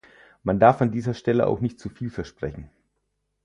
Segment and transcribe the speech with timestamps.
[0.41, 2.71] Man darf an dieser Stelle auch nicht zu viel versprechen.